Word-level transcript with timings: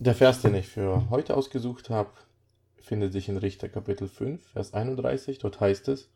Der 0.00 0.14
Vers, 0.14 0.42
den 0.42 0.54
ich 0.54 0.68
für 0.68 1.10
heute 1.10 1.36
ausgesucht 1.36 1.90
habe, 1.90 2.10
findet 2.76 3.12
sich 3.12 3.28
in 3.28 3.36
Richter 3.36 3.68
Kapitel 3.68 4.06
5, 4.06 4.46
Vers 4.52 4.72
31. 4.72 5.40
Dort 5.40 5.58
heißt 5.58 5.88
es, 5.88 6.08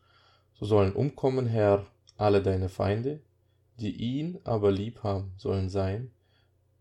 so 0.53 0.65
sollen 0.65 0.93
umkommen, 0.93 1.47
Herr, 1.47 1.85
alle 2.15 2.41
deine 2.41 2.69
Feinde, 2.69 3.19
die 3.75 3.91
ihn 3.91 4.39
aber 4.45 4.71
lieb 4.71 5.03
haben, 5.03 5.33
sollen 5.35 5.67
sein, 5.67 6.11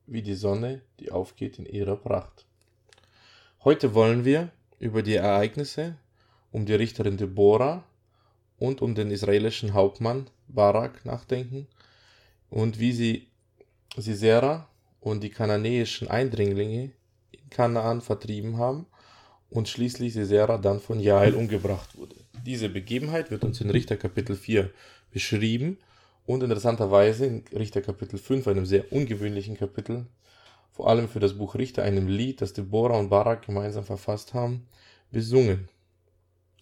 wie 0.06 0.22
die 0.22 0.36
Sonne, 0.36 0.82
die 1.00 1.10
aufgeht 1.10 1.58
in 1.58 1.66
ihrer 1.66 1.96
Pracht. 1.96 2.46
Heute 3.64 3.94
wollen 3.94 4.24
wir 4.24 4.52
über 4.78 5.02
die 5.02 5.16
Ereignisse 5.16 5.96
um 6.52 6.66
die 6.66 6.74
Richterin 6.74 7.16
Deborah 7.16 7.82
und 8.58 8.80
um 8.80 8.94
den 8.94 9.10
israelischen 9.10 9.74
Hauptmann 9.74 10.30
Barak 10.46 11.04
nachdenken 11.04 11.66
und 12.48 12.78
wie 12.78 12.92
sie 12.92 13.26
Sisera 13.96 14.68
und 15.02 15.22
die 15.22 15.30
kananäischen 15.30 16.08
Eindringlinge 16.08 16.92
in 17.32 17.50
Kanaan 17.50 18.00
vertrieben 18.00 18.56
haben 18.56 18.86
und 19.50 19.68
schließlich 19.68 20.14
Sisera 20.14 20.56
dann 20.56 20.80
von 20.80 21.00
Jael 21.00 21.34
umgebracht 21.34 21.98
wurde. 21.98 22.14
Diese 22.46 22.68
Begebenheit 22.68 23.30
wird 23.30 23.44
uns 23.44 23.60
in 23.60 23.68
Richter 23.68 23.96
Kapitel 23.96 24.36
4 24.36 24.70
beschrieben 25.10 25.76
und 26.24 26.42
interessanterweise 26.42 27.26
in 27.26 27.44
Richter 27.52 27.82
Kapitel 27.82 28.18
5, 28.18 28.46
einem 28.46 28.64
sehr 28.64 28.92
ungewöhnlichen 28.92 29.56
Kapitel, 29.56 30.06
vor 30.70 30.88
allem 30.88 31.08
für 31.08 31.20
das 31.20 31.34
Buch 31.34 31.56
Richter, 31.56 31.82
einem 31.82 32.06
Lied, 32.06 32.40
das 32.40 32.52
Deborah 32.52 32.98
und 32.98 33.10
Barak 33.10 33.44
gemeinsam 33.44 33.84
verfasst 33.84 34.34
haben, 34.34 34.66
besungen. 35.10 35.68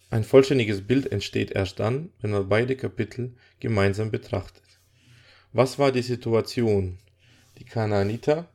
Ein 0.09 0.23
vollständiges 0.23 0.81
Bild 0.81 1.11
entsteht 1.11 1.51
erst 1.51 1.79
dann, 1.79 2.09
wenn 2.19 2.31
man 2.31 2.49
beide 2.49 2.75
Kapitel 2.75 3.33
gemeinsam 3.59 4.11
betrachtet. 4.11 4.63
Was 5.53 5.79
war 5.79 5.91
die 5.91 6.01
Situation? 6.01 6.97
Die 7.61 7.65
Kanaaniter 7.65 8.47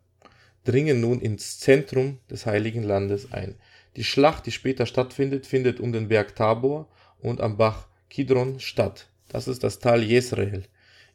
dringen 0.65 1.01
nun 1.01 1.20
ins 1.20 1.60
Zentrum 1.60 2.19
des 2.28 2.45
heiligen 2.45 2.83
Landes 2.83 3.32
ein. 3.32 3.55
Die 3.95 4.02
Schlacht, 4.02 4.46
die 4.46 4.51
später 4.51 4.84
stattfindet, 4.84 5.46
findet 5.46 5.79
um 5.79 5.93
den 5.93 6.09
Berg 6.09 6.35
Tabor 6.35 6.88
und 7.21 7.40
am 7.40 7.57
Bach 7.57 7.87
Kidron 8.10 8.59
statt. 8.59 9.09
Das 9.29 9.46
ist 9.46 9.62
das 9.62 9.79
Tal 9.79 10.02
Jesrael. 10.02 10.65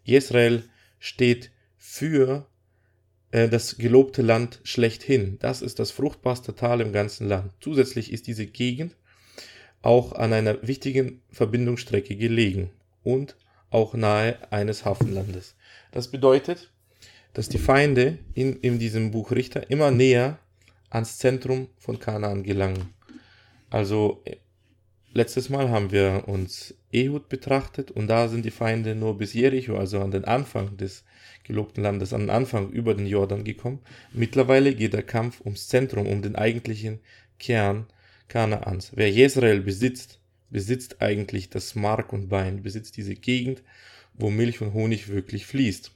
Jesrael 0.06 0.64
steht 1.00 1.52
für 1.78 2.48
äh, 3.32 3.50
das 3.50 3.78
gelobte 3.78 4.22
Land 4.22 4.62
schlechthin. 4.64 5.38
Das 5.40 5.62
ist 5.62 5.78
das 5.78 5.92
fruchtbarste 5.92 6.56
Tal 6.56 6.80
im 6.80 6.94
ganzen 6.94 7.28
Land. 7.28 7.52
Zusätzlich 7.60 8.14
ist 8.14 8.28
diese 8.28 8.48
Gegend 8.48 8.96
auch 9.82 10.14
an 10.14 10.32
einer 10.32 10.66
wichtigen 10.66 11.22
Verbindungsstrecke 11.30 12.16
gelegen 12.16 12.70
und 13.04 13.36
auch 13.70 13.96
nahe 13.96 14.38
eines 14.50 14.86
Hafenlandes. 14.86 15.56
Das 15.92 16.08
bedeutet, 16.08 16.72
dass 17.34 17.50
die 17.50 17.58
Feinde 17.58 18.20
in, 18.34 18.58
in 18.58 18.80
diesem 18.80 19.12
Buch 19.12 19.32
Richter 19.32 19.70
immer 19.70 19.92
näher 19.92 20.40
ans 20.90 21.18
Zentrum 21.18 21.68
von 21.78 22.00
Kanaan 22.00 22.44
gelangen. 22.44 22.94
Also 23.70 24.22
äh, 24.26 24.36
letztes 25.14 25.50
Mal 25.50 25.70
haben 25.70 25.92
wir 25.92 26.24
uns 26.28 26.76
Ehud 26.92 27.30
betrachtet 27.30 27.92
und 27.92 28.08
da 28.08 28.28
sind 28.28 28.44
die 28.44 28.52
Feinde 28.52 28.96
nur 28.96 29.18
bis 29.18 29.34
Jericho, 29.34 29.78
also 29.78 30.02
an 30.02 30.12
den 30.12 30.26
Anfang 30.26 30.76
des 30.78 31.04
gelobten 31.44 31.84
Landes, 31.84 32.14
an 32.14 32.22
den 32.22 32.30
Anfang 32.30 32.70
über 32.70 32.94
den 32.94 33.08
Jordan 33.08 33.44
gekommen. 33.44 33.80
Mittlerweile 34.14 34.76
geht 34.76 34.94
der 34.94 35.04
Kampf 35.04 35.42
ums 35.42 35.68
Zentrum, 35.68 36.08
um 36.08 36.22
den 36.22 36.36
eigentlichen 36.36 37.00
Kern 37.40 37.88
Kanaans. 38.28 38.92
Wer 38.96 39.10
Jezreel 39.10 39.62
besitzt, 39.62 40.20
besitzt 40.50 41.02
eigentlich 41.02 41.50
das 41.50 41.76
Mark 41.76 42.14
und 42.14 42.30
Bein, 42.30 42.62
besitzt 42.64 42.98
diese 42.98 43.16
Gegend, 43.16 43.64
wo 44.14 44.30
Milch 44.30 44.62
und 44.62 44.74
Honig 44.74 45.10
wirklich 45.10 45.46
fließt. 45.46 45.92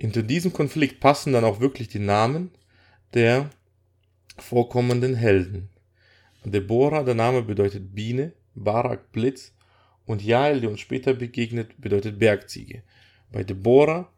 Hinter 0.00 0.22
diesem 0.22 0.54
Konflikt 0.54 0.98
passen 0.98 1.34
dann 1.34 1.44
auch 1.44 1.60
wirklich 1.60 1.88
die 1.88 1.98
Namen 1.98 2.52
der 3.12 3.50
vorkommenden 4.38 5.14
Helden. 5.14 5.68
Deborah, 6.42 7.02
der 7.02 7.14
Name 7.14 7.42
bedeutet 7.42 7.94
Biene, 7.94 8.32
Barak 8.54 9.12
Blitz 9.12 9.52
und 10.06 10.22
Jael, 10.22 10.62
die 10.62 10.68
uns 10.68 10.80
später 10.80 11.12
begegnet, 11.12 11.78
bedeutet 11.78 12.18
Bergziege. 12.18 12.82
Bei 13.30 13.44
Deborah 13.44 14.10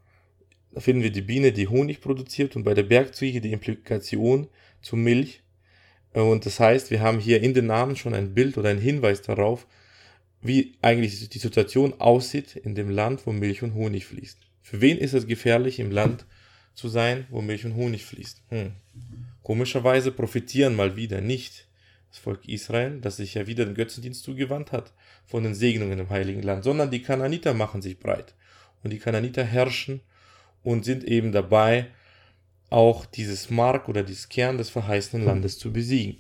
finden 0.77 1.03
wir 1.03 1.11
die 1.11 1.21
Biene, 1.21 1.51
die 1.51 1.67
Honig 1.67 2.01
produziert 2.01 2.55
und 2.55 2.63
bei 2.63 2.75
der 2.75 2.85
Bergziege 2.85 3.41
die 3.41 3.51
Implikation 3.51 4.47
zu 4.83 4.95
Milch. 4.95 5.43
Und 6.13 6.47
das 6.47 6.61
heißt, 6.61 6.93
wir 6.93 7.01
haben 7.01 7.19
hier 7.19 7.43
in 7.43 7.55
den 7.55 7.67
Namen 7.67 7.97
schon 7.97 8.15
ein 8.15 8.35
Bild 8.35 8.57
oder 8.57 8.69
ein 8.69 8.79
Hinweis 8.79 9.21
darauf, 9.23 9.67
wie 10.43 10.77
eigentlich 10.81 11.29
die 11.29 11.39
Situation 11.41 11.95
aussieht 12.01 12.55
in 12.55 12.77
dem 12.77 12.89
Land, 12.89 13.27
wo 13.27 13.33
Milch 13.33 13.65
und 13.65 13.75
Honig 13.75 14.07
fließt. 14.07 14.39
Für 14.63 14.81
wen 14.81 14.99
ist 14.99 15.13
es 15.13 15.27
gefährlich, 15.27 15.79
im 15.79 15.91
Land 15.91 16.25
zu 16.75 16.89
sein, 16.89 17.27
wo 17.31 17.43
Milch 17.43 17.65
und 17.65 17.75
Honig 17.75 18.05
fließt? 18.05 18.43
Hm. 18.49 18.73
Komischerweise 19.43 20.13
profitieren 20.13 20.77
mal 20.77 20.97
wieder 20.97 21.21
nicht 21.21 21.67
das 22.11 22.19
Volk 22.19 22.47
Israel, 22.49 23.01
das 23.01 23.17
sich 23.17 23.35
ja 23.35 23.47
wieder 23.47 23.65
den 23.65 23.75
Götzendienst 23.75 24.23
zugewandt 24.23 24.71
hat, 24.71 24.93
von 25.27 25.45
den 25.45 25.55
Segnungen 25.55 25.99
im 25.99 26.11
heiligen 26.11 26.43
Land, 26.43 26.63
sondern 26.63 26.91
die 26.91 27.03
Kananiter 27.03 27.55
machen 27.55 27.81
sich 27.83 27.99
breit 27.99 28.35
und 28.83 28.93
die 28.93 28.99
Kananiter 28.99 29.45
herrschen 29.45 30.01
und 30.63 30.85
sind 30.85 31.05
eben 31.05 31.33
dabei, 31.33 31.89
auch 32.71 33.05
dieses 33.05 33.51
Mark 33.51 33.89
oder 33.89 34.03
dieses 34.03 34.29
Kern 34.29 34.59
des 34.59 34.71
verheißenen 34.71 35.27
Landes 35.27 35.59
zu 35.59 35.73
besiegen. 35.73 36.17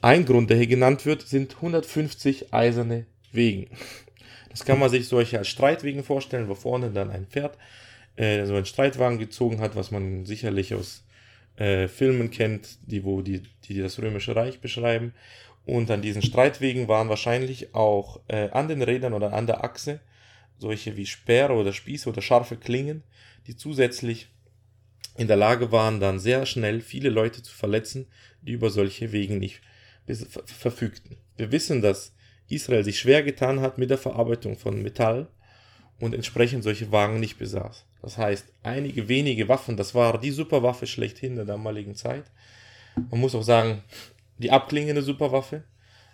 Ein 0.00 0.26
Grund, 0.26 0.50
der 0.50 0.56
hier 0.56 0.66
genannt 0.66 1.06
wird, 1.06 1.22
sind 1.22 1.56
150 1.56 2.52
eiserne 2.52 3.06
Wegen. 3.32 3.68
Das 4.54 4.64
kann 4.64 4.78
man 4.78 4.88
sich 4.88 5.08
solche 5.08 5.36
als 5.36 5.48
Streitwegen 5.48 6.04
vorstellen, 6.04 6.48
wo 6.48 6.54
vorne 6.54 6.90
dann 6.90 7.10
ein 7.10 7.26
Pferd 7.26 7.58
äh, 8.14 8.46
so 8.46 8.54
einen 8.54 8.66
Streitwagen 8.66 9.18
gezogen 9.18 9.60
hat, 9.60 9.74
was 9.74 9.90
man 9.90 10.24
sicherlich 10.26 10.74
aus 10.74 11.04
äh, 11.56 11.88
Filmen 11.88 12.30
kennt, 12.30 12.78
die 12.86 13.02
wo 13.02 13.20
die, 13.20 13.42
die 13.64 13.80
das 13.80 13.98
Römische 13.98 14.36
Reich 14.36 14.60
beschreiben. 14.60 15.12
Und 15.66 15.90
an 15.90 16.02
diesen 16.02 16.22
Streitwegen 16.22 16.86
waren 16.86 17.08
wahrscheinlich 17.08 17.74
auch 17.74 18.20
äh, 18.28 18.48
an 18.50 18.68
den 18.68 18.80
Rädern 18.80 19.12
oder 19.12 19.32
an 19.32 19.48
der 19.48 19.64
Achse 19.64 19.98
solche 20.56 20.96
wie 20.96 21.06
Speere 21.06 21.54
oder 21.54 21.72
Spieße 21.72 22.08
oder 22.08 22.22
scharfe 22.22 22.56
Klingen, 22.56 23.02
die 23.48 23.56
zusätzlich 23.56 24.28
in 25.16 25.26
der 25.26 25.36
Lage 25.36 25.72
waren, 25.72 25.98
dann 25.98 26.20
sehr 26.20 26.46
schnell 26.46 26.80
viele 26.80 27.10
Leute 27.10 27.42
zu 27.42 27.52
verletzen, 27.52 28.06
die 28.42 28.52
über 28.52 28.70
solche 28.70 29.10
Wegen 29.10 29.40
nicht 29.40 29.62
verfügten. 30.46 31.16
Wir 31.36 31.50
wissen, 31.50 31.82
dass 31.82 32.13
Israel 32.48 32.84
sich 32.84 32.98
schwer 32.98 33.22
getan 33.22 33.60
hat 33.60 33.78
mit 33.78 33.90
der 33.90 33.98
Verarbeitung 33.98 34.56
von 34.56 34.82
Metall 34.82 35.28
und 36.00 36.14
entsprechend 36.14 36.64
solche 36.64 36.92
Wagen 36.92 37.20
nicht 37.20 37.38
besaß. 37.38 37.86
Das 38.02 38.18
heißt, 38.18 38.46
einige 38.62 39.08
wenige 39.08 39.48
Waffen, 39.48 39.76
das 39.76 39.94
war 39.94 40.20
die 40.20 40.30
Superwaffe 40.30 40.86
schlechthin 40.86 41.36
der 41.36 41.44
damaligen 41.44 41.94
Zeit. 41.94 42.24
Man 43.10 43.20
muss 43.20 43.34
auch 43.34 43.42
sagen, 43.42 43.82
die 44.38 44.50
abklingende 44.50 45.02
Superwaffe, 45.02 45.64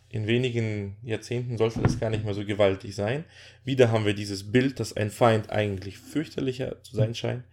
in 0.09 0.27
wenigen 0.27 0.97
Jahrzehnten 1.03 1.57
sollte 1.57 1.81
das 1.81 2.01
gar 2.01 2.11
nicht 2.11 2.25
mehr 2.25 2.35
so 2.35 2.45
gewaltig 2.45 2.97
sein. 2.97 3.25
Wieder 3.65 3.93
haben 3.93 4.05
wir 4.05 4.15
dieses 4.15 4.51
Bild, 4.51 4.81
dass 4.81 4.97
ein 4.97 5.11
Feind 5.11 5.51
eigentlich 5.51 5.99
fürchterlicher 5.99 6.83
zu 6.83 6.97
sein 6.97 7.15
scheint, 7.15 7.45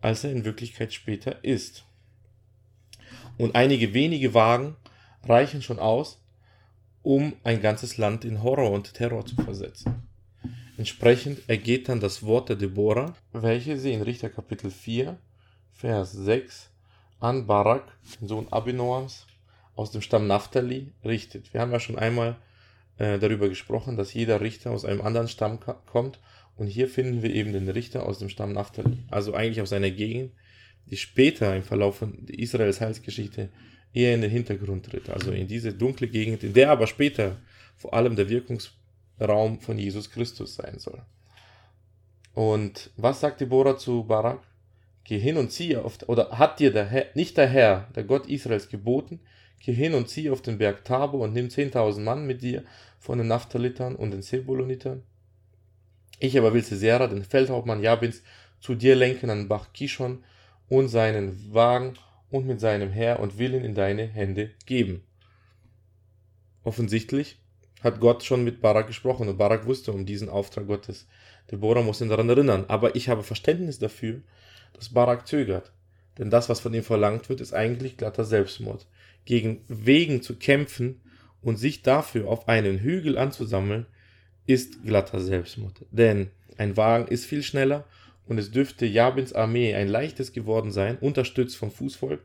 als 0.00 0.24
er 0.24 0.32
in 0.32 0.46
Wirklichkeit 0.46 0.94
später 0.94 1.44
ist. 1.44 1.84
Und 3.36 3.54
einige 3.54 3.92
wenige 3.92 4.32
Wagen 4.32 4.76
reichen 5.24 5.60
schon 5.60 5.78
aus, 5.78 6.21
um 7.02 7.34
ein 7.42 7.60
ganzes 7.60 7.98
Land 7.98 8.24
in 8.24 8.42
Horror 8.42 8.70
und 8.70 8.94
Terror 8.94 9.26
zu 9.26 9.36
versetzen. 9.36 10.08
Entsprechend 10.78 11.48
ergeht 11.48 11.88
dann 11.88 12.00
das 12.00 12.22
Wort 12.22 12.48
der 12.48 12.56
Deborah, 12.56 13.14
welche 13.32 13.76
sie 13.76 13.92
in 13.92 14.02
Richter 14.02 14.30
Kapitel 14.30 14.70
4, 14.70 15.18
Vers 15.72 16.12
6 16.12 16.70
an 17.20 17.46
Barak, 17.46 17.84
den 18.20 18.28
Sohn 18.28 18.48
Abinoams, 18.50 19.26
aus 19.76 19.90
dem 19.90 20.02
Stamm 20.02 20.26
Naphtali 20.26 20.92
richtet. 21.04 21.52
Wir 21.52 21.60
haben 21.60 21.72
ja 21.72 21.80
schon 21.80 21.98
einmal 21.98 22.36
äh, 22.98 23.18
darüber 23.18 23.48
gesprochen, 23.48 23.96
dass 23.96 24.14
jeder 24.14 24.40
Richter 24.40 24.70
aus 24.70 24.84
einem 24.84 25.02
anderen 25.02 25.28
Stamm 25.28 25.60
kommt 25.86 26.20
und 26.56 26.66
hier 26.66 26.88
finden 26.88 27.22
wir 27.22 27.34
eben 27.34 27.52
den 27.52 27.68
Richter 27.68 28.06
aus 28.06 28.18
dem 28.18 28.28
Stamm 28.28 28.52
Naphtali, 28.52 28.98
also 29.10 29.34
eigentlich 29.34 29.60
aus 29.60 29.72
einer 29.72 29.90
Gegend, 29.90 30.32
die 30.90 30.96
später 30.96 31.54
im 31.56 31.62
Verlauf 31.62 31.96
von 31.98 32.26
Israels 32.28 32.80
Heilsgeschichte 32.80 33.50
eher 33.92 34.14
in 34.14 34.22
den 34.22 34.30
Hintergrund 34.30 34.86
tritt, 34.86 35.10
also 35.10 35.32
in 35.32 35.46
diese 35.46 35.72
dunkle 35.72 36.08
Gegend, 36.08 36.42
in 36.42 36.52
der 36.52 36.70
aber 36.70 36.86
später 36.86 37.36
vor 37.76 37.94
allem 37.94 38.16
der 38.16 38.28
Wirkungsraum 38.28 39.60
von 39.60 39.78
Jesus 39.78 40.10
Christus 40.10 40.54
sein 40.54 40.78
soll. 40.78 41.02
Und 42.34 42.90
was 42.96 43.20
sagt 43.20 43.40
Deborah 43.40 43.76
zu 43.76 44.04
Barak? 44.04 44.40
Geh 45.04 45.18
hin 45.18 45.36
und 45.36 45.50
ziehe 45.50 45.84
auf, 45.84 45.98
oder 46.08 46.38
hat 46.38 46.60
dir 46.60 46.72
der 46.72 46.86
Herr, 46.86 47.06
nicht 47.14 47.36
der 47.36 47.48
Herr, 47.48 47.88
der 47.94 48.04
Gott 48.04 48.28
Israels 48.28 48.68
geboten, 48.68 49.20
Geh 49.64 49.72
hin 49.72 49.94
und 49.94 50.08
zieh 50.08 50.28
auf 50.28 50.42
den 50.42 50.58
Berg 50.58 50.84
Tabor 50.84 51.20
und 51.20 51.34
nimm 51.34 51.46
10.000 51.46 52.00
Mann 52.00 52.26
mit 52.26 52.42
dir 52.42 52.64
von 52.98 53.18
den 53.18 53.28
Naphtalitern 53.28 53.94
und 53.94 54.10
den 54.10 54.22
Sebulonitern. 54.22 55.04
Ich 56.18 56.36
aber 56.36 56.52
will 56.52 56.64
Sisera, 56.64 57.06
den 57.06 57.22
Feldhauptmann 57.22 57.80
Jabins, 57.80 58.22
zu 58.58 58.74
dir 58.74 58.96
lenken 58.96 59.30
an 59.30 59.46
Bach 59.46 59.72
Kishon 59.72 60.24
und 60.68 60.88
seinen 60.88 61.54
Wagen 61.54 61.94
und 62.32 62.46
mit 62.46 62.60
seinem 62.60 62.90
Herr 62.90 63.20
und 63.20 63.38
will 63.38 63.54
ihn 63.54 63.62
in 63.62 63.74
deine 63.74 64.06
Hände 64.06 64.50
geben. 64.66 65.04
Offensichtlich 66.64 67.38
hat 67.82 68.00
Gott 68.00 68.24
schon 68.24 68.42
mit 68.42 68.60
Barak 68.60 68.86
gesprochen 68.86 69.28
und 69.28 69.36
Barak 69.36 69.66
wusste 69.66 69.92
um 69.92 70.06
diesen 70.06 70.28
Auftrag 70.28 70.66
Gottes. 70.66 71.06
Deborah 71.50 71.82
muss 71.82 72.00
ihn 72.00 72.08
daran 72.08 72.28
erinnern, 72.28 72.64
aber 72.68 72.96
ich 72.96 73.08
habe 73.08 73.22
Verständnis 73.22 73.78
dafür, 73.78 74.22
dass 74.72 74.88
Barak 74.88 75.26
zögert. 75.28 75.72
Denn 76.18 76.30
das, 76.30 76.48
was 76.48 76.60
von 76.60 76.72
ihm 76.72 76.82
verlangt 76.82 77.28
wird, 77.28 77.40
ist 77.40 77.52
eigentlich 77.52 77.96
glatter 77.96 78.24
Selbstmord. 78.24 78.86
Gegen 79.24 79.64
Wegen 79.68 80.22
zu 80.22 80.36
kämpfen 80.36 81.00
und 81.42 81.56
sich 81.56 81.82
dafür 81.82 82.28
auf 82.28 82.48
einen 82.48 82.78
Hügel 82.78 83.18
anzusammeln, 83.18 83.86
ist 84.46 84.84
glatter 84.84 85.20
Selbstmord. 85.20 85.84
Denn 85.90 86.30
ein 86.56 86.76
Wagen 86.76 87.08
ist 87.08 87.26
viel 87.26 87.42
schneller 87.42 87.84
und 88.32 88.38
es 88.38 88.50
dürfte 88.50 88.86
Jabins 88.86 89.34
Armee 89.34 89.74
ein 89.74 89.88
leichtes 89.88 90.32
geworden 90.32 90.72
sein, 90.72 90.96
unterstützt 90.96 91.58
vom 91.58 91.70
Fußvolk, 91.70 92.22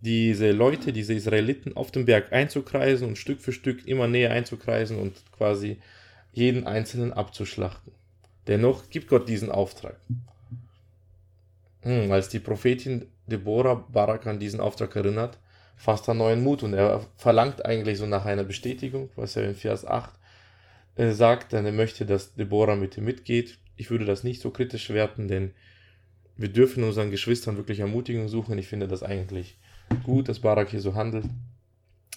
diese 0.00 0.52
Leute, 0.52 0.92
diese 0.92 1.14
Israeliten 1.14 1.76
auf 1.76 1.90
dem 1.90 2.04
Berg 2.04 2.32
einzukreisen 2.32 3.08
und 3.08 3.18
Stück 3.18 3.40
für 3.40 3.52
Stück 3.52 3.84
immer 3.88 4.06
näher 4.06 4.30
einzukreisen 4.30 5.00
und 5.00 5.24
quasi 5.36 5.78
jeden 6.32 6.64
Einzelnen 6.64 7.12
abzuschlachten. 7.12 7.92
Dennoch 8.46 8.88
gibt 8.88 9.08
Gott 9.08 9.28
diesen 9.28 9.50
Auftrag. 9.50 9.96
Hm, 11.80 12.12
als 12.12 12.28
die 12.28 12.38
Prophetin 12.38 13.06
Deborah 13.26 13.74
Barak 13.74 14.28
an 14.28 14.38
diesen 14.38 14.60
Auftrag 14.60 14.94
erinnert, 14.94 15.40
fasst 15.74 16.06
er 16.06 16.14
neuen 16.14 16.44
Mut 16.44 16.62
und 16.62 16.72
er 16.72 17.04
verlangt 17.16 17.66
eigentlich 17.66 17.98
so 17.98 18.06
nach 18.06 18.26
einer 18.26 18.44
Bestätigung, 18.44 19.10
was 19.16 19.34
er 19.34 19.48
in 19.48 19.56
Vers 19.56 19.84
8 19.84 20.08
äh, 20.94 21.10
sagt, 21.10 21.52
denn 21.52 21.66
er 21.66 21.72
möchte, 21.72 22.06
dass 22.06 22.32
Deborah 22.34 22.76
mit 22.76 22.96
ihm 22.96 23.06
mitgeht. 23.06 23.58
Ich 23.76 23.90
würde 23.90 24.04
das 24.04 24.24
nicht 24.24 24.40
so 24.40 24.50
kritisch 24.50 24.90
werten, 24.90 25.28
denn 25.28 25.52
wir 26.36 26.48
dürfen 26.48 26.84
unseren 26.84 27.10
Geschwistern 27.10 27.56
wirklich 27.56 27.80
Ermutigung 27.80 28.28
suchen. 28.28 28.58
Ich 28.58 28.68
finde 28.68 28.88
das 28.88 29.02
eigentlich 29.02 29.58
gut, 30.02 30.28
dass 30.28 30.40
Barak 30.40 30.70
hier 30.70 30.80
so 30.80 30.94
handelt. 30.94 31.24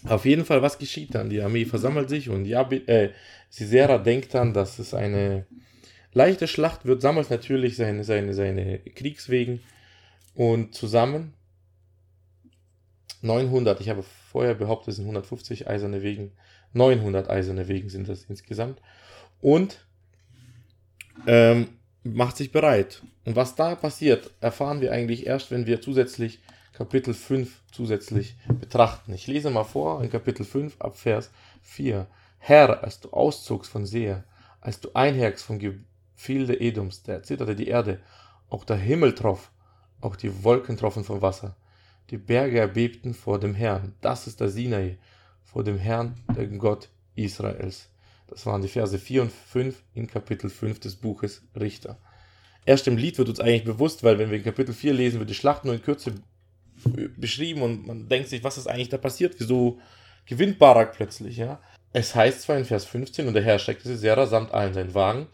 Auf 0.08 0.26
jeden 0.26 0.46
Fall, 0.46 0.62
was 0.62 0.78
geschieht 0.78 1.16
dann? 1.16 1.30
Die 1.30 1.42
Armee 1.42 1.66
versammelt 1.66 2.10
sich 2.10 2.30
und 2.30 2.46
äh, 2.46 3.12
Sisera 3.50 3.98
denkt 3.98 4.34
dann, 4.34 4.54
dass 4.54 4.78
es 4.78 4.94
eine 4.94 5.46
leichte 6.14 6.48
Schlacht 6.48 6.86
wird, 6.86 7.02
sammelt 7.02 7.30
natürlich 7.30 7.76
seine, 7.76 8.04
seine, 8.04 8.34
seine 8.34 8.80
Kriegswegen 8.80 9.62
und 10.36 10.76
zusammen 10.76 11.34
900, 13.22 13.82
ich 13.82 13.90
habe 13.90 14.04
vorher 14.04 14.54
behauptet, 14.54 14.90
es 14.90 14.96
sind 14.98 15.06
150 15.06 15.68
eiserne 15.68 16.04
Wegen, 16.04 16.32
900 16.74 17.30
eiserne 17.30 17.68
Wegen 17.68 17.90
sind 17.90 18.08
das 18.08 18.26
insgesamt 18.26 18.82
und 19.42 19.86
ähm, 21.28 21.68
macht 22.04 22.38
sich 22.38 22.52
bereit. 22.52 23.02
Und 23.26 23.36
was 23.36 23.56
da 23.56 23.76
passiert, 23.76 24.32
erfahren 24.40 24.82
wir 24.82 24.92
eigentlich 24.92 25.26
erst, 25.26 25.52
wenn 25.52 25.66
wir 25.66 25.82
zusätzlich 25.82 26.40
Kapitel 26.74 27.14
5 27.14 27.62
zusätzlich 27.72 28.36
betrachten. 28.60 29.14
Ich 29.14 29.28
lese 29.28 29.50
mal 29.50 29.64
vor 29.64 30.04
in 30.04 30.10
Kapitel 30.10 30.46
5 30.46 30.76
ab 30.80 30.98
Vers 30.98 31.32
4. 31.62 32.06
Herr, 32.38 32.84
als 32.84 33.00
du 33.00 33.10
auszogst 33.10 33.72
von 33.72 33.86
Seher, 33.86 34.24
als 34.62 34.82
du 34.82 34.90
einhergst 34.94 35.46
vom 35.46 35.58
Gefilde 35.58 36.60
Edoms, 36.60 37.04
da 37.04 37.14
erzitterte 37.14 37.56
die 37.56 37.68
Erde, 37.68 38.00
auch 38.50 38.66
der 38.66 38.78
Himmel 38.78 39.16
troff, 39.16 39.52
auch 40.02 40.16
die 40.16 40.44
Wolken 40.44 40.78
troffen 40.78 41.04
vom 41.04 41.22
Wasser. 41.22 41.56
Die 42.12 42.18
Berge 42.18 42.60
erbebten 42.60 43.14
vor 43.14 43.40
dem 43.40 43.56
Herrn. 43.56 43.94
Das 44.02 44.28
ist 44.28 44.40
der 44.40 44.50
Sinai, 44.50 45.00
vor 45.44 45.64
dem 45.64 45.78
Herrn, 45.78 46.22
der 46.36 46.48
Gott 46.48 46.90
Israels. 47.16 47.90
Das 48.28 48.46
waren 48.46 48.62
die 48.62 48.68
Verse 48.68 48.98
4 48.98 49.24
und 49.24 49.32
5 49.32 49.82
in 49.94 50.08
Kapitel 50.08 50.50
5 50.50 50.80
des 50.80 50.96
Buches 50.96 51.44
Richter. 51.60 51.98
Erst 52.66 52.88
im 52.88 52.98
Lied 52.98 53.18
wird 53.18 53.30
uns 53.30 53.40
eigentlich 53.40 53.64
bewusst, 53.64 54.04
weil 54.04 54.18
wenn 54.18 54.32
wir 54.32 54.38
in 54.38 54.44
Kapitel 54.44 54.74
4 54.74 54.94
lesen, 54.94 55.20
wird 55.20 55.30
die 55.30 55.36
Schlacht 55.36 55.66
nur 55.66 55.76
in 55.76 55.84
Kürze 55.84 56.16
beschrieben 57.18 57.62
und 57.62 57.86
man 57.86 58.10
denkt 58.10 58.30
sich, 58.30 58.44
was 58.44 58.58
ist 58.58 58.68
eigentlich 58.68 58.90
da 58.90 58.98
passiert? 58.98 59.36
Wieso 59.38 59.80
gewinnt 60.26 60.58
Barak 60.60 60.94
plötzlich, 60.94 61.38
ja? 61.38 61.60
Es 61.94 62.16
heißt 62.16 62.42
zwar 62.42 62.58
in 62.58 62.66
Vers 62.66 62.86
15, 62.86 63.28
und 63.28 63.36
der 63.36 63.44
Herr 63.44 63.60
schreckte 63.60 63.88
Sisera 63.88 64.26
samt 64.26 64.52
allen 64.52 64.74
seinen 64.74 64.94
Wagen 64.94 65.28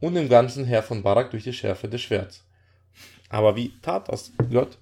und 0.00 0.14
dem 0.14 0.28
ganzen 0.28 0.64
Herr 0.64 0.82
von 0.82 1.02
Barak 1.02 1.30
durch 1.30 1.44
die 1.44 1.52
Schärfe 1.52 1.88
des 1.88 2.00
Schwerts. 2.00 2.44
Aber 3.28 3.54
wie 3.56 3.72
tat 3.82 4.08
das 4.08 4.32
Gott? 4.50 4.78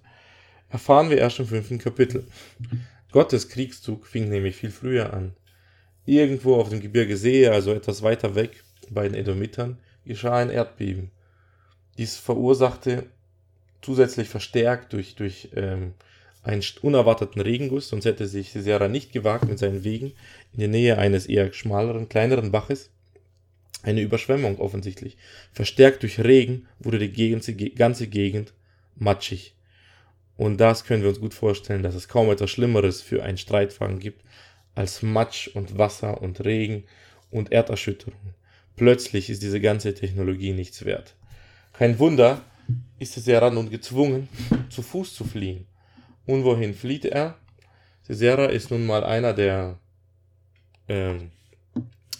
Erfahren 0.68 1.10
wir 1.10 1.18
erst 1.18 1.38
im 1.38 1.46
fünften 1.46 1.78
Kapitel. 1.78 2.26
Gottes 3.12 3.48
Kriegszug 3.48 4.06
fing 4.06 4.28
nämlich 4.28 4.56
viel 4.56 4.70
früher 4.70 5.12
an. 5.12 5.34
Irgendwo 6.06 6.54
auf 6.54 6.68
dem 6.68 6.80
Gebirge 6.80 7.16
See, 7.16 7.46
also 7.48 7.72
etwas 7.74 8.02
weiter 8.02 8.34
weg, 8.34 8.62
bei 8.88 9.08
den 9.08 9.14
Edomitern, 9.14 9.78
geschah 10.04 10.36
ein 10.36 10.50
Erdbeben. 10.50 11.10
Dies 11.98 12.16
verursachte 12.16 13.04
zusätzlich 13.82 14.28
verstärkt 14.28 14.92
durch, 14.92 15.16
durch 15.16 15.50
ähm, 15.54 15.94
einen 16.42 16.62
unerwarteten 16.82 17.40
Regenguss, 17.40 17.88
sonst 17.88 18.04
hätte 18.04 18.26
sich 18.28 18.52
Sisera 18.52 18.88
nicht 18.88 19.12
gewagt, 19.12 19.48
mit 19.48 19.58
seinen 19.58 19.82
Wegen 19.82 20.12
in 20.52 20.60
der 20.60 20.68
Nähe 20.68 20.98
eines 20.98 21.26
eher 21.26 21.52
schmaleren, 21.52 22.08
kleineren 22.08 22.52
Baches 22.52 22.90
eine 23.82 24.00
Überschwemmung 24.00 24.58
offensichtlich. 24.58 25.16
Verstärkt 25.52 26.02
durch 26.02 26.20
Regen 26.20 26.66
wurde 26.78 26.98
die 26.98 27.74
ganze 27.74 28.06
Gegend 28.08 28.52
matschig. 28.96 29.54
Und 30.36 30.58
das 30.58 30.84
können 30.84 31.02
wir 31.02 31.08
uns 31.08 31.20
gut 31.20 31.34
vorstellen, 31.34 31.82
dass 31.82 31.94
es 31.94 32.08
kaum 32.08 32.30
etwas 32.30 32.50
Schlimmeres 32.50 33.00
für 33.00 33.22
einen 33.22 33.38
Streitwagen 33.38 33.98
gibt 33.98 34.22
als 34.76 35.02
Matsch 35.02 35.48
und 35.48 35.78
Wasser 35.78 36.22
und 36.22 36.44
Regen 36.44 36.84
und 37.30 37.50
Erderschütterung. 37.50 38.34
Plötzlich 38.76 39.30
ist 39.30 39.42
diese 39.42 39.60
ganze 39.60 39.94
Technologie 39.94 40.52
nichts 40.52 40.84
wert. 40.84 41.16
Kein 41.72 41.98
Wunder, 41.98 42.42
ist 42.98 43.14
Sisera 43.14 43.50
nun 43.50 43.70
gezwungen, 43.70 44.28
zu 44.68 44.82
Fuß 44.82 45.14
zu 45.14 45.24
fliehen. 45.24 45.66
Und 46.26 46.44
wohin 46.44 46.74
flieht 46.74 47.04
er? 47.04 47.36
Sisera 48.02 48.46
ist 48.46 48.70
nun 48.70 48.86
mal 48.86 49.04
einer, 49.04 49.32
der 49.32 49.78
ähm, 50.88 51.30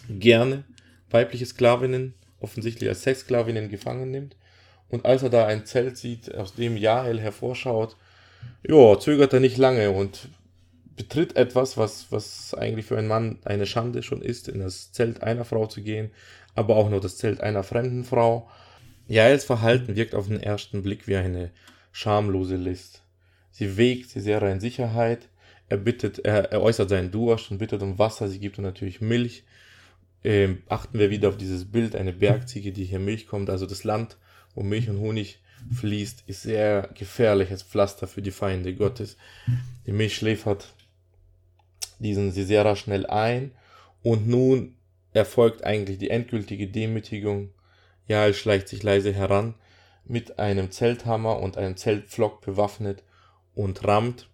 gerne 0.09 0.63
weibliche 1.09 1.45
Sklavinnen, 1.45 2.13
offensichtlich 2.39 2.89
als 2.89 3.03
Sexsklavinnen, 3.03 3.69
gefangen 3.69 4.11
nimmt. 4.11 4.35
Und 4.89 5.05
als 5.05 5.23
er 5.23 5.29
da 5.29 5.45
ein 5.45 5.65
Zelt 5.65 5.97
sieht, 5.97 6.33
aus 6.33 6.55
dem 6.55 6.77
Jael 6.77 7.19
hervorschaut, 7.19 7.97
ja, 8.67 8.99
zögert 8.99 9.33
er 9.33 9.39
nicht 9.39 9.57
lange 9.57 9.91
und 9.91 10.29
betritt 10.97 11.35
etwas, 11.35 11.77
was, 11.77 12.11
was 12.11 12.53
eigentlich 12.55 12.85
für 12.85 12.97
einen 12.97 13.07
Mann 13.07 13.37
eine 13.45 13.65
Schande 13.65 14.03
schon 14.03 14.21
ist, 14.21 14.49
in 14.49 14.59
das 14.59 14.91
Zelt 14.91 15.23
einer 15.23 15.45
Frau 15.45 15.67
zu 15.67 15.81
gehen, 15.81 16.11
aber 16.55 16.75
auch 16.75 16.89
nur 16.89 16.99
das 16.99 17.17
Zelt 17.17 17.39
einer 17.39 17.63
fremden 17.63 18.03
Frau. 18.03 18.49
Jaels 19.07 19.45
Verhalten 19.45 19.95
wirkt 19.95 20.15
auf 20.15 20.27
den 20.27 20.41
ersten 20.41 20.81
Blick 20.81 21.07
wie 21.07 21.15
eine 21.15 21.51
schamlose 21.91 22.57
List. 22.57 23.03
Sie 23.51 23.77
wägt 23.77 24.09
Sisera 24.09 24.49
in 24.49 24.59
Sicherheit, 24.59 25.29
er 25.69 25.77
bittet, 25.77 26.19
er, 26.19 26.51
er 26.51 26.61
äußert 26.61 26.89
seinen 26.89 27.11
Durst 27.11 27.51
und 27.51 27.59
bittet 27.59 27.81
um 27.81 27.99
Wasser, 27.99 28.27
sie 28.27 28.39
gibt 28.39 28.57
ihm 28.57 28.63
natürlich 28.63 28.99
Milch. 28.99 29.43
Ähm, 30.23 30.63
achten 30.67 30.97
wir 30.97 31.09
wieder 31.09 31.29
auf 31.29 31.37
dieses 31.37 31.65
Bild, 31.65 31.95
eine 31.95 32.11
Bergziege, 32.11 32.71
die 32.71 32.85
hier 32.85 32.99
Milch 32.99 33.27
kommt, 33.27 33.49
also 33.49 33.65
das 33.65 33.83
Land, 33.83 34.17
wo 34.55 34.63
Milch 34.63 34.89
und 34.89 34.99
Honig 34.99 35.39
fließt, 35.75 36.23
ist 36.27 36.41
sehr 36.41 36.89
gefährliches 36.95 37.63
Pflaster 37.63 38.07
für 38.07 38.21
die 38.21 38.31
Feinde 38.31 38.73
Gottes. 38.75 39.17
Die 39.85 39.91
Milch 39.91 40.15
schläfert 40.15 40.73
diesen 41.99 42.31
Sisera 42.31 42.75
schnell 42.75 43.05
ein 43.05 43.51
und 44.03 44.27
nun 44.27 44.75
erfolgt 45.13 45.63
eigentlich 45.63 45.97
die 45.97 46.09
endgültige 46.09 46.67
Demütigung 46.67 47.51
Jael 48.07 48.33
schleicht 48.33 48.69
sich 48.69 48.83
leise 48.83 49.13
heran, 49.13 49.53
mit 50.05 50.39
einem 50.39 50.71
Zelthammer 50.71 51.39
und 51.39 51.57
einem 51.57 51.75
Zeltpflock 51.75 52.41
bewaffnet 52.41 53.03
und 53.53 53.85
rammt 53.85 54.29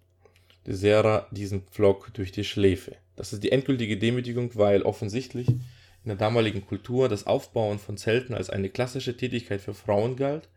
Desera 0.67 1.27
diesen 1.31 1.63
Pflock 1.63 2.13
durch 2.13 2.31
die 2.31 2.43
Schläfe. 2.43 2.95
Das 3.15 3.33
ist 3.33 3.43
die 3.43 3.51
endgültige 3.51 3.97
Demütigung, 3.97 4.51
weil 4.53 4.83
offensichtlich 4.83 5.47
in 5.49 6.09
der 6.09 6.15
damaligen 6.15 6.65
Kultur 6.65 7.09
das 7.09 7.25
Aufbauen 7.25 7.79
von 7.79 7.97
Zelten 7.97 8.33
als 8.33 8.49
eine 8.49 8.69
klassische 8.69 9.17
Tätigkeit 9.17 9.61
für 9.61 9.73
Frauen 9.73 10.15
galt 10.15 10.47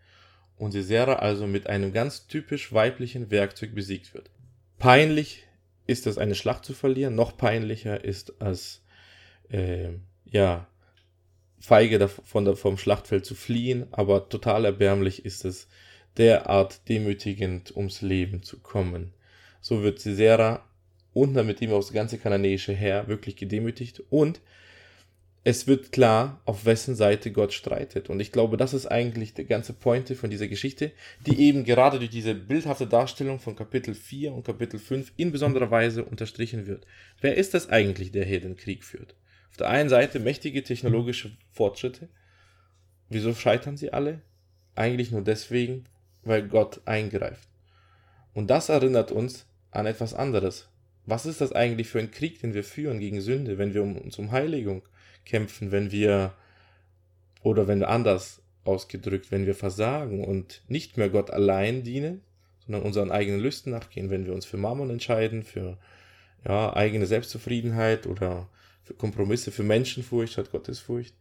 und 0.58 0.72
Sisera 0.72 1.14
also 1.14 1.46
mit 1.46 1.66
einem 1.66 1.92
ganz 1.92 2.26
typisch 2.26 2.72
weiblichen 2.72 3.30
Werkzeug 3.30 3.74
besiegt 3.74 4.12
wird. 4.12 4.30
Peinlich 4.78 5.45
ist 5.86 6.06
es, 6.06 6.18
eine 6.18 6.34
Schlacht 6.34 6.64
zu 6.64 6.74
verlieren, 6.74 7.14
noch 7.14 7.36
peinlicher 7.36 8.04
ist 8.04 8.34
es, 8.40 8.82
äh, 9.50 9.90
ja, 10.24 10.66
feige 11.58 11.98
davon, 11.98 12.54
vom 12.56 12.78
Schlachtfeld 12.78 13.24
zu 13.24 13.34
fliehen, 13.34 13.86
aber 13.92 14.28
total 14.28 14.64
erbärmlich 14.64 15.24
ist 15.24 15.44
es, 15.44 15.68
derart 16.16 16.88
demütigend 16.88 17.76
ums 17.76 18.00
Leben 18.00 18.42
zu 18.42 18.58
kommen. 18.60 19.12
So 19.60 19.82
wird 19.82 20.00
Sisera 20.00 20.64
und 21.12 21.34
dann 21.34 21.46
mit 21.46 21.60
ihm 21.60 21.72
auch 21.72 21.80
das 21.80 21.92
ganze 21.92 22.18
kananäische 22.18 22.72
Heer 22.72 23.08
wirklich 23.08 23.36
gedemütigt 23.36 24.02
und 24.10 24.40
es 25.46 25.68
wird 25.68 25.92
klar, 25.92 26.40
auf 26.44 26.64
wessen 26.64 26.96
Seite 26.96 27.30
Gott 27.30 27.52
streitet. 27.52 28.10
Und 28.10 28.18
ich 28.18 28.32
glaube, 28.32 28.56
das 28.56 28.74
ist 28.74 28.86
eigentlich 28.86 29.32
die 29.32 29.44
ganze 29.44 29.74
Pointe 29.74 30.16
von 30.16 30.28
dieser 30.28 30.48
Geschichte, 30.48 30.90
die 31.24 31.40
eben 31.40 31.62
gerade 31.62 32.00
durch 32.00 32.10
diese 32.10 32.34
bildhafte 32.34 32.88
Darstellung 32.88 33.38
von 33.38 33.54
Kapitel 33.54 33.94
4 33.94 34.32
und 34.32 34.44
Kapitel 34.44 34.80
5 34.80 35.12
in 35.16 35.30
besonderer 35.30 35.70
Weise 35.70 36.04
unterstrichen 36.04 36.66
wird. 36.66 36.84
Wer 37.20 37.36
ist 37.36 37.54
das 37.54 37.68
eigentlich, 37.68 38.10
der 38.10 38.24
hier 38.24 38.40
den 38.40 38.56
Krieg 38.56 38.82
führt? 38.82 39.14
Auf 39.50 39.56
der 39.56 39.68
einen 39.68 39.88
Seite 39.88 40.18
mächtige 40.18 40.64
technologische 40.64 41.30
Fortschritte. 41.52 42.08
Wieso 43.08 43.32
scheitern 43.32 43.76
sie 43.76 43.92
alle? 43.92 44.22
Eigentlich 44.74 45.12
nur 45.12 45.22
deswegen, 45.22 45.84
weil 46.24 46.48
Gott 46.48 46.80
eingreift. 46.86 47.48
Und 48.34 48.50
das 48.50 48.68
erinnert 48.68 49.12
uns 49.12 49.46
an 49.70 49.86
etwas 49.86 50.12
anderes. 50.12 50.68
Was 51.04 51.24
ist 51.24 51.40
das 51.40 51.52
eigentlich 51.52 51.86
für 51.86 52.00
ein 52.00 52.10
Krieg, 52.10 52.40
den 52.40 52.52
wir 52.52 52.64
führen 52.64 52.98
gegen 52.98 53.20
Sünde, 53.20 53.58
wenn 53.58 53.74
wir 53.74 53.84
uns 53.84 54.18
um 54.18 54.32
Heiligung 54.32 54.82
kämpfen, 55.26 55.72
wenn 55.72 55.90
wir, 55.90 56.32
oder 57.42 57.68
wenn 57.68 57.82
anders 57.82 58.40
ausgedrückt, 58.64 59.30
wenn 59.30 59.46
wir 59.46 59.54
versagen 59.54 60.24
und 60.24 60.62
nicht 60.68 60.96
mehr 60.96 61.10
Gott 61.10 61.30
allein 61.30 61.82
dienen, 61.82 62.22
sondern 62.64 62.82
unseren 62.82 63.10
eigenen 63.12 63.40
Lüsten 63.40 63.72
nachgehen, 63.72 64.10
wenn 64.10 64.26
wir 64.26 64.32
uns 64.32 64.46
für 64.46 64.56
Mammon 64.56 64.90
entscheiden, 64.90 65.42
für 65.42 65.78
ja, 66.44 66.74
eigene 66.74 67.06
Selbstzufriedenheit 67.06 68.06
oder 68.06 68.48
für 68.82 68.94
Kompromisse, 68.94 69.52
für 69.52 69.62
Menschenfurcht 69.62 70.32
statt 70.32 70.50
Gottesfurcht. 70.50 71.14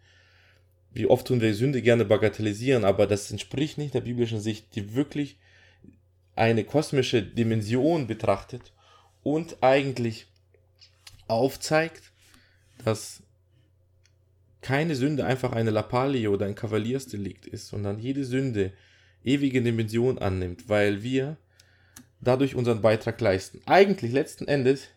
Wie 0.93 1.07
oft 1.07 1.27
tun 1.27 1.41
wir 1.41 1.53
Sünde 1.53 1.81
gerne 1.81 2.05
bagatellisieren, 2.05 2.85
aber 2.85 3.05
das 3.05 3.29
entspricht 3.29 3.77
nicht 3.77 3.93
der 3.93 4.01
biblischen 4.01 4.39
Sicht, 4.39 4.75
die 4.75 4.95
wirklich 4.95 5.37
eine 6.35 6.63
kosmische 6.63 7.21
Dimension 7.21 8.07
betrachtet 8.07 8.71
und 9.23 9.57
eigentlich 9.61 10.27
aufzeigt, 11.27 12.11
dass 12.83 13.23
keine 14.65 14.95
Sünde 14.95 15.25
einfach 15.25 15.51
eine 15.51 15.69
Lappalie 15.69 16.27
oder 16.27 16.47
ein 16.47 16.55
Kavaliersdelikt 16.55 17.45
ist, 17.45 17.67
sondern 17.67 17.99
jede 17.99 18.25
Sünde 18.25 18.73
ewige 19.23 19.61
Dimension 19.61 20.17
annimmt, 20.17 20.67
weil 20.67 21.03
wir 21.03 21.37
dadurch 22.19 22.55
unseren 22.55 22.81
Beitrag 22.81 23.21
leisten. 23.21 23.61
Eigentlich 23.67 24.11
letzten 24.11 24.47
Endes 24.47 24.87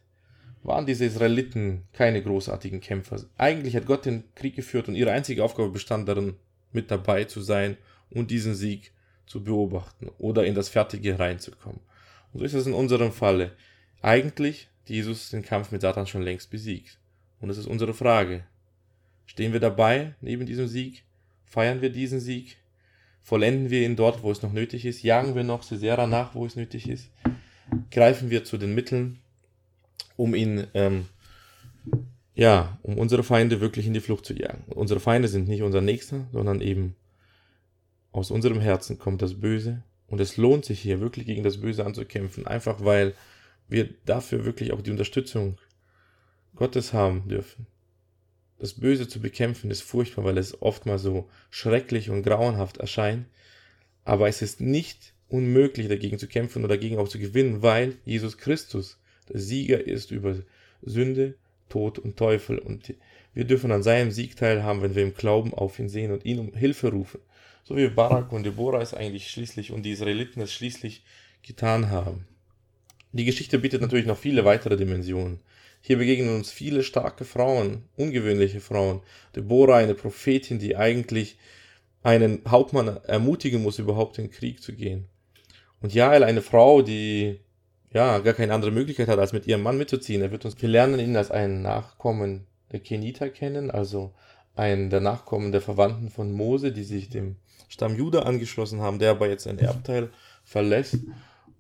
waren 0.63 0.87
diese 0.87 1.05
Israeliten 1.05 1.83
keine 1.93 2.23
großartigen 2.23 2.81
Kämpfer. 2.81 3.21
Eigentlich 3.37 3.77
hat 3.77 3.85
Gott 3.85 4.07
den 4.07 4.25
Krieg 4.35 4.57
geführt 4.57 4.89
und 4.89 4.95
ihre 4.95 5.13
einzige 5.13 5.45
Aufgabe 5.45 5.69
bestand 5.69 6.09
darin, 6.09 6.37
mit 6.73 6.91
dabei 6.91 7.25
zu 7.25 7.43
sein 7.43 7.77
und 8.09 8.31
diesen 8.31 8.55
Sieg 8.55 8.93
zu 9.27 9.45
beobachten 9.45 10.09
oder 10.17 10.47
in 10.47 10.55
das 10.55 10.71
Fertige 10.71 11.19
reinzukommen. 11.19 11.81
Und 12.33 12.39
so 12.39 12.47
ist 12.47 12.55
es 12.55 12.67
in 12.67 12.73
unserem 12.73 13.13
Falle. 13.13 13.53
Eigentlich 14.01 14.69
hat 14.81 14.89
Jesus 14.89 15.29
den 15.29 15.43
Kampf 15.43 15.73
mit 15.73 15.83
Satan 15.83 16.07
schon 16.07 16.23
längst 16.23 16.51
besiegt. 16.51 16.99
Und 17.39 17.51
es 17.51 17.59
ist 17.59 17.67
unsere 17.67 17.93
Frage. 17.93 18.45
Stehen 19.29 19.53
wir 19.53 19.61
dabei 19.61 20.15
neben 20.23 20.47
diesem 20.47 20.67
Sieg? 20.67 21.05
Feiern 21.45 21.83
wir 21.83 21.91
diesen 21.91 22.19
Sieg? 22.19 22.57
Vollenden 23.21 23.69
wir 23.69 23.85
ihn 23.85 23.95
dort, 23.95 24.23
wo 24.23 24.31
es 24.31 24.43
noch 24.43 24.55
nötig 24.55 24.87
ist? 24.87 25.03
Jagen 25.03 25.35
wir 25.35 25.45
noch 25.45 25.69
Caesara 25.69 26.07
nach, 26.07 26.35
wo 26.35 26.47
es 26.47 26.57
nötig 26.57 26.89
ist? 26.89 27.11
Greifen 27.91 28.31
wir 28.31 28.45
zu 28.45 28.57
den 28.57 28.75
Mitteln, 28.75 29.19
um 30.17 30.35
ihn, 30.35 30.67
ähm, 30.73 31.05
ja, 32.35 32.79
um 32.83 32.97
unsere 32.97 33.23
Feinde 33.23 33.61
wirklich 33.61 33.87
in 33.87 33.93
die 33.93 34.01
Flucht 34.01 34.25
zu 34.25 34.33
jagen. 34.33 34.65
Unsere 34.69 34.99
Feinde 34.99 35.29
sind 35.29 35.47
nicht 35.47 35.63
unser 35.63 35.83
Nächster, 35.83 36.27
sondern 36.33 36.63
eben 36.63 36.97
aus 38.11 38.31
unserem 38.31 38.61
Herzen 38.61 38.99
kommt 38.99 39.21
das 39.21 39.39
Böse. 39.39 39.83
Und 40.07 40.23
es 40.23 40.39
lohnt 40.39 40.65
sich 40.65 40.81
hier 40.81 41.01
wirklich 41.01 41.27
gegen 41.27 41.43
das 41.43 41.61
Böse 41.61 41.85
anzukämpfen, 41.85 42.47
einfach 42.47 42.83
weil 42.83 43.15
wir 43.69 43.91
dafür 44.07 44.47
wirklich 44.47 44.73
auch 44.73 44.81
die 44.81 44.91
Unterstützung 44.91 45.59
Gottes 46.57 46.95
haben 46.95 47.29
dürfen. 47.29 47.67
Das 48.59 48.75
Böse 48.75 49.07
zu 49.07 49.21
bekämpfen 49.21 49.71
ist 49.71 49.83
furchtbar, 49.83 50.25
weil 50.25 50.39
es 50.39 50.61
oftmals 50.61 51.03
so 51.03 51.29
schrecklich 51.51 52.11
und 52.11 52.23
grauenhaft 52.23 52.79
erscheint. 52.79 53.27
Aber 54.05 54.29
es 54.29 54.43
ist 54.43 54.61
nicht 54.61 55.15
unmöglich, 55.29 55.89
dagegen 55.89 56.19
zu 56.19 56.27
kämpfen 56.27 56.65
oder 56.65 56.75
dagegen 56.75 56.99
auch 56.99 57.09
zu 57.09 57.19
gewinnen, 57.19 57.63
weil 57.63 57.97
Jesus 58.05 58.39
Christus 58.39 58.99
der 59.29 59.41
Sieger 59.41 59.87
ist 59.87 60.11
über 60.11 60.37
Sünde, 60.83 61.35
Tod 61.69 61.99
und 61.99 62.17
Teufel. 62.17 62.59
Und 62.59 62.95
wir 63.35 63.45
dürfen 63.45 63.71
an 63.71 63.83
seinem 63.83 64.11
Sieg 64.11 64.37
teilhaben, 64.37 64.83
wenn 64.83 64.95
wir 64.95 65.03
im 65.03 65.15
Glauben 65.15 65.55
auf 65.55 65.79
ihn 65.79 65.89
sehen 65.89 66.11
und 66.11 66.25
ihn 66.25 66.39
um 66.39 66.55
Hilfe 66.55 66.91
rufen. 66.91 67.21
So 67.63 67.77
wie 67.77 67.89
Barak 67.89 68.33
und 68.33 68.45
Deborah 68.45 68.81
es 68.81 68.95
eigentlich 68.95 69.31
schließlich 69.31 69.73
und 69.73 69.83
die 69.83 69.93
Israeliten 69.93 70.41
es 70.41 70.53
schließlich 70.53 71.05
getan 71.43 71.91
haben. 71.91 72.27
Die 73.13 73.25
Geschichte 73.25 73.59
bietet 73.59 73.83
natürlich 73.83 74.07
noch 74.07 74.19
viele 74.19 74.45
weitere 74.45 74.77
Dimensionen. 74.77 75.41
Hier 75.81 75.99
begegnen 75.99 76.35
uns 76.35 76.51
viele 76.51 76.83
starke 76.83 77.25
Frauen, 77.25 77.85
ungewöhnliche 77.97 78.61
Frauen. 78.61 79.01
Deborah, 79.35 79.77
eine 79.77 79.95
Prophetin, 79.95 80.59
die 80.59 80.77
eigentlich 80.77 81.39
einen 82.03 82.43
Hauptmann 82.47 82.99
ermutigen 83.05 83.63
muss, 83.63 83.79
überhaupt 83.79 84.19
in 84.19 84.25
den 84.25 84.31
Krieg 84.31 84.63
zu 84.63 84.75
gehen. 84.75 85.07
Und 85.81 85.95
Jael, 85.95 86.25
eine 86.25 86.43
Frau, 86.43 86.83
die 86.83 87.41
ja 87.93 88.19
gar 88.19 88.35
keine 88.35 88.55
andere 88.55 88.71
Möglichkeit 88.71 89.09
hat, 89.09 89.19
als 89.19 89.33
mit 89.33 89.47
ihrem 89.47 89.63
Mann 89.63 89.79
mitzuziehen. 89.79 90.23
Er 90.23 90.31
wird 90.31 90.45
uns, 90.45 90.61
wir 90.61 90.69
lernen 90.69 91.01
ihn 91.01 91.17
als 91.17 91.31
einen 91.31 91.63
Nachkommen 91.63 92.47
der 92.73 92.81
Keniter 92.81 93.31
kennen, 93.31 93.71
also 93.71 94.13
einen 94.57 94.91
der 94.91 95.01
Nachkommen 95.01 95.53
der 95.53 95.61
Verwandten 95.61 96.11
von 96.11 96.33
Mose, 96.33 96.73
die 96.73 96.85
sich 96.85 97.09
dem 97.09 97.37
Stamm 97.69 97.97
Juda 97.97 98.21
angeschlossen 98.21 98.81
haben, 98.81 98.99
der 98.99 99.13
aber 99.13 99.29
jetzt 99.29 99.47
ein 99.47 99.59
Erbteil 99.59 100.11
verlässt 100.45 100.99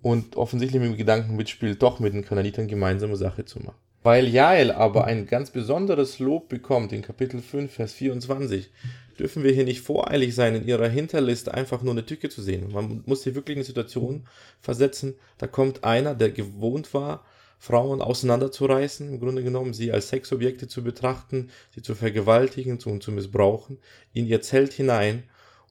und 0.02 0.36
offensichtlich 0.36 0.80
mit 0.80 0.90
dem 0.90 0.96
Gedanken 0.96 1.36
mitspielt, 1.36 1.82
doch 1.82 2.00
mit 2.00 2.14
den 2.14 2.24
Kananitern 2.24 2.68
gemeinsame 2.68 3.16
Sache 3.16 3.44
zu 3.44 3.60
machen. 3.60 3.87
Weil 4.08 4.26
Jael 4.26 4.72
aber 4.72 5.04
ein 5.04 5.26
ganz 5.26 5.50
besonderes 5.50 6.18
Lob 6.18 6.48
bekommt 6.48 6.94
in 6.94 7.02
Kapitel 7.02 7.42
5, 7.42 7.70
Vers 7.70 7.92
24, 7.92 8.70
dürfen 9.18 9.44
wir 9.44 9.52
hier 9.52 9.66
nicht 9.66 9.82
voreilig 9.82 10.34
sein, 10.34 10.54
in 10.54 10.66
ihrer 10.66 10.88
Hinterliste 10.88 11.52
einfach 11.52 11.82
nur 11.82 11.92
eine 11.92 12.06
Tücke 12.06 12.30
zu 12.30 12.40
sehen. 12.40 12.72
Man 12.72 13.02
muss 13.04 13.24
hier 13.24 13.34
wirklich 13.34 13.56
in 13.56 13.58
eine 13.58 13.66
Situation 13.66 14.26
versetzen, 14.62 15.16
da 15.36 15.46
kommt 15.46 15.84
einer, 15.84 16.14
der 16.14 16.30
gewohnt 16.30 16.94
war, 16.94 17.22
Frauen 17.58 18.00
auseinanderzureißen, 18.00 19.12
im 19.12 19.20
Grunde 19.20 19.44
genommen, 19.44 19.74
sie 19.74 19.92
als 19.92 20.08
Sexobjekte 20.08 20.68
zu 20.68 20.82
betrachten, 20.82 21.50
sie 21.74 21.82
zu 21.82 21.94
vergewaltigen 21.94 22.78
und 22.86 23.02
zu 23.02 23.12
missbrauchen, 23.12 23.76
in 24.14 24.26
ihr 24.26 24.40
Zelt 24.40 24.72
hinein. 24.72 25.24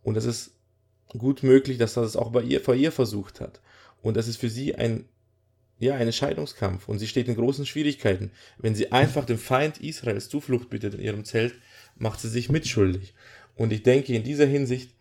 Und 0.03 0.15
es 0.15 0.25
ist 0.25 0.51
gut 1.17 1.41
möglich, 1.41 1.79
dass 1.79 1.97
er 1.97 2.03
das 2.03 2.15
auch 2.15 2.29
bei 2.29 2.43
ihr, 2.43 2.61
vor 2.61 2.75
ihr 2.75 2.91
versucht 2.91 3.41
hat. 3.41 3.61
Und 4.03 4.15
es 4.15 4.27
ist 4.27 4.37
für 4.37 4.51
sie 4.51 4.75
ein 4.75 5.05
ja, 5.79 5.95
ein 5.95 6.07
Entscheidungskampf 6.07 6.89
und 6.89 6.99
sie 6.99 7.07
steht 7.07 7.27
in 7.27 7.35
großen 7.35 7.65
Schwierigkeiten. 7.65 8.31
Wenn 8.57 8.75
sie 8.75 8.91
einfach 8.91 9.25
dem 9.25 9.37
Feind 9.37 9.79
Israels 9.79 10.29
Zuflucht 10.29 10.69
bittet 10.69 10.95
in 10.95 11.01
ihrem 11.01 11.25
Zelt, 11.25 11.55
macht 11.97 12.19
sie 12.19 12.29
sich 12.29 12.49
mitschuldig. 12.49 13.13
Und 13.55 13.71
ich 13.71 13.83
denke, 13.83 14.13
in 14.13 14.23
dieser 14.23 14.45
Hinsicht 14.45 14.91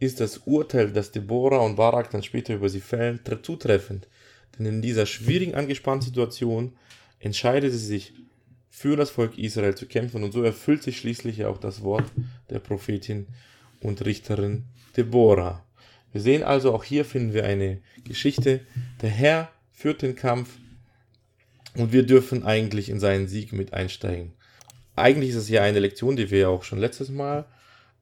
ist 0.00 0.20
das 0.20 0.38
Urteil, 0.38 0.92
das 0.92 1.12
Deborah 1.12 1.60
und 1.60 1.76
Barak 1.76 2.10
dann 2.10 2.22
später 2.22 2.54
über 2.54 2.68
sie 2.68 2.80
fällen, 2.80 3.20
zutreffend. 3.42 4.08
Denn 4.58 4.66
in 4.66 4.82
dieser 4.82 5.06
schwierigen, 5.06 5.54
angespannten 5.54 6.06
Situation 6.06 6.72
entscheidet 7.20 7.72
sie 7.72 7.78
sich 7.78 8.12
für 8.70 8.96
das 8.96 9.10
Volk 9.10 9.38
Israel 9.38 9.74
zu 9.76 9.86
kämpfen 9.86 10.24
und 10.24 10.32
so 10.32 10.42
erfüllt 10.42 10.82
sich 10.82 10.98
schließlich 10.98 11.44
auch 11.44 11.58
das 11.58 11.82
Wort 11.82 12.04
der 12.50 12.58
Prophetin 12.58 13.26
und 13.80 14.04
Richterin 14.04 14.64
Deborah. 14.96 15.64
Wir 16.12 16.20
sehen 16.20 16.42
also, 16.42 16.72
auch 16.74 16.84
hier 16.84 17.04
finden 17.04 17.34
wir 17.34 17.44
eine 17.44 17.80
Geschichte. 18.04 18.60
Der 19.02 19.10
Herr 19.10 19.50
führt 19.84 20.00
den 20.00 20.16
Kampf 20.16 20.48
und 21.74 21.92
wir 21.92 22.04
dürfen 22.04 22.42
eigentlich 22.42 22.88
in 22.88 22.98
seinen 22.98 23.28
Sieg 23.28 23.52
mit 23.52 23.74
einsteigen. 23.74 24.32
Eigentlich 24.96 25.28
ist 25.28 25.36
es 25.36 25.50
ja 25.50 25.62
eine 25.62 25.78
Lektion, 25.78 26.16
die 26.16 26.30
wir 26.30 26.38
ja 26.38 26.48
auch 26.48 26.62
schon 26.62 26.78
letztes 26.78 27.10
Mal 27.10 27.44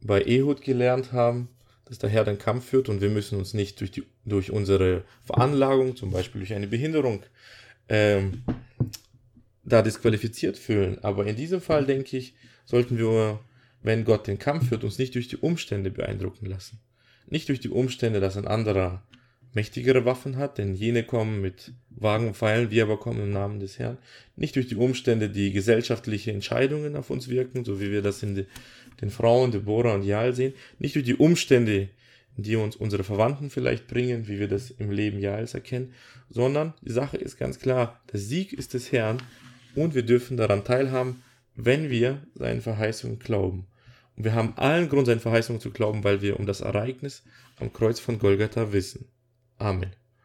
bei 0.01 0.23
Ehud 0.23 0.63
gelernt 0.63 1.11
haben, 1.11 1.49
dass 1.87 1.99
der 1.99 2.09
Herr 2.09 2.23
den 2.23 2.39
Kampf 2.39 2.67
führt 2.67 2.89
und 2.89 3.01
wir 3.01 3.11
müssen 3.11 3.37
uns 3.37 3.53
nicht 3.53 3.81
durch, 3.81 3.91
die, 3.91 4.05
durch 4.25 4.53
unsere 4.53 5.03
Veranlagung, 5.25 5.97
zum 5.97 6.13
Beispiel 6.13 6.43
durch 6.43 6.55
eine 6.55 6.69
Behinderung, 6.69 7.25
ähm, 7.89 8.45
da 9.65 9.83
disqualifiziert 9.83 10.59
fühlen. 10.59 11.03
Aber 11.03 11.27
in 11.27 11.35
diesem 11.35 11.61
Fall, 11.61 11.85
denke 11.85 12.17
ich, 12.17 12.37
sollten 12.65 12.97
wir, 12.97 13.41
wenn 13.83 14.05
Gott 14.05 14.29
den 14.29 14.39
Kampf 14.39 14.69
führt, 14.69 14.85
uns 14.85 15.01
nicht 15.01 15.17
durch 15.17 15.27
die 15.27 15.39
Umstände 15.39 15.91
beeindrucken 15.91 16.47
lassen. 16.47 16.79
Nicht 17.27 17.49
durch 17.49 17.59
die 17.59 17.71
Umstände, 17.71 18.21
dass 18.21 18.37
ein 18.37 18.47
anderer 18.47 19.03
mächtigere 19.55 20.05
Waffen 20.05 20.37
hat, 20.37 20.59
denn 20.59 20.75
jene 20.75 21.03
kommen 21.03 21.41
mit 21.41 21.73
Wagen 21.91 22.29
und 22.29 22.37
Pfeilen, 22.37 22.71
wir 22.71 22.85
aber 22.85 22.99
kommen 22.99 23.21
im 23.21 23.33
Namen 23.33 23.61
des 23.61 23.79
Herrn. 23.79 23.99
Nicht 24.37 24.57
durch 24.57 24.67
die 24.67 24.77
Umstände, 24.77 25.29
die 25.29 25.53
gesellschaftliche 25.53 26.33
Entscheidungen 26.33 26.97
auf 26.97 27.11
uns 27.11 27.29
wirken, 27.29 27.65
so 27.65 27.81
wie 27.81 27.91
wir 27.91 28.03
das 28.03 28.23
in 28.23 28.47
den 29.01 29.11
Frauen 29.11 29.51
Deborah 29.51 29.95
und 29.95 30.05
Jael 30.05 30.35
sehen. 30.35 30.55
Nicht 30.79 30.95
durch 30.95 31.05
die 31.05 31.17
Umstände, 31.17 31.89
die 32.37 32.57
uns 32.57 32.77
unsere 32.77 33.05
Verwandten 33.05 33.51
vielleicht 33.51 33.89
bringen, 33.89 34.27
wie 34.27 34.39
wir 34.39 34.49
das 34.49 34.71
im 34.71 34.91
Leben 34.91 35.19
Jaels 35.19 35.55
erkennen, 35.55 35.93
sondern 36.31 36.73
die 36.81 36.93
Sache 36.93 37.19
ist 37.19 37.37
ganz 37.37 37.59
klar, 37.59 38.01
der 38.13 38.21
Sieg 38.21 38.55
ist 38.55 38.73
des 38.75 38.91
Herrn 38.91 39.19
und 39.75 39.95
wir 39.95 40.03
dürfen 40.03 40.37
daran 40.37 40.65
teilhaben, 40.65 41.23
wenn 41.57 41.91
wir 41.91 42.23
seinen 42.35 42.63
Verheißungen 42.63 43.19
glauben. 43.19 43.67
Und 44.17 44.25
wir 44.25 44.35
haben 44.35 44.55
allen 44.57 44.89
Grund, 44.89 45.07
seinen 45.07 45.21
Verheißungen 45.21 45.61
zu 45.61 45.71
glauben, 45.71 46.05
weil 46.05 46.23
wir 46.23 46.39
um 46.39 46.47
das 46.47 46.63
Ereignis 46.63 47.23
am 47.61 47.73
Kreuz 47.73 48.01
von 48.01 48.19
Golgatha 48.19 48.73
wissen. 48.73 49.07
Amen. 49.61 49.95